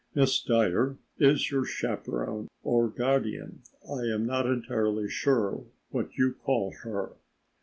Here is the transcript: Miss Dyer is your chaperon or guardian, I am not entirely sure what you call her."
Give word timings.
Miss 0.15 0.41
Dyer 0.41 0.97
is 1.19 1.51
your 1.51 1.63
chaperon 1.63 2.47
or 2.63 2.87
guardian, 2.87 3.61
I 3.87 4.05
am 4.07 4.25
not 4.25 4.47
entirely 4.47 5.07
sure 5.07 5.63
what 5.91 6.17
you 6.17 6.33
call 6.33 6.71
her." 6.81 7.13